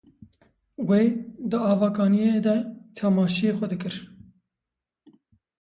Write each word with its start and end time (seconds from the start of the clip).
Wê 0.87 1.01
di 1.49 1.57
ava 1.71 1.89
kanîyê 1.97 2.35
de 2.45 2.55
temaşî 2.95 3.49
xwe 3.57 3.67
dikir. 3.71 3.95